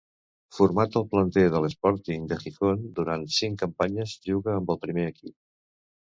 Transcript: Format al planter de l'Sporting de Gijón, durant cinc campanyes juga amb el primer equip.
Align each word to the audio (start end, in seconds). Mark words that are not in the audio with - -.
Format 0.59 0.95
al 1.01 1.03
planter 1.11 1.43
de 1.55 1.59
l'Sporting 1.65 2.23
de 2.31 2.39
Gijón, 2.45 2.81
durant 3.01 3.27
cinc 3.37 3.61
campanyes 3.67 4.17
juga 4.33 4.57
amb 4.57 4.75
el 4.77 4.83
primer 4.89 5.07
equip. 5.13 5.37